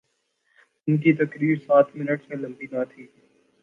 ان 0.87 0.97
کی 0.97 1.13
تقریر 1.13 1.55
سات 1.67 1.95
منٹ 1.95 2.23
سے 2.27 2.35
لمبی 2.35 2.67
نہ 2.71 2.83
تھی۔ 2.95 3.07